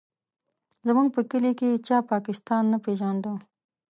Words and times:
زموږ 0.87 1.07
په 1.15 1.21
کلي 1.31 1.51
کې 1.59 1.81
چا 1.87 1.97
پاکستان 2.11 2.63
نه 2.73 2.77
پېژانده. 2.85 3.31